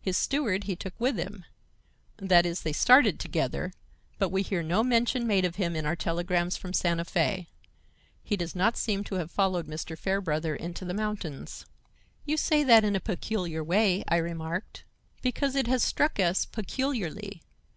His 0.00 0.16
steward 0.16 0.64
he 0.70 0.76
took 0.76 0.94
with 1.00 1.18
him,—that 1.18 2.46
is, 2.46 2.60
they 2.60 2.72
started 2.72 3.18
together. 3.18 3.72
But 4.20 4.28
we 4.28 4.42
hear 4.42 4.62
no 4.62 4.84
mention 4.84 5.26
made 5.26 5.44
of 5.44 5.56
him 5.56 5.74
in 5.74 5.84
our 5.84 5.96
telegrams 5.96 6.56
from 6.56 6.72
Santa 6.72 7.04
Fe. 7.04 7.48
He 8.22 8.36
does 8.36 8.54
not 8.54 8.76
seem 8.76 9.02
to 9.02 9.16
have 9.16 9.32
followed 9.32 9.66
Mr. 9.66 9.98
Fairbrother 9.98 10.54
into 10.54 10.84
the 10.84 10.94
mountains." 10.94 11.66
"You 12.24 12.36
say 12.36 12.62
that 12.62 12.84
in 12.84 12.94
a 12.94 13.00
peculiar 13.00 13.64
way," 13.64 14.04
I 14.06 14.18
remarked. 14.18 14.84
"Because 15.22 15.56
it 15.56 15.66
has 15.66 15.82
struck 15.82 16.20
us 16.20 16.44
peculiarly. 16.46 17.42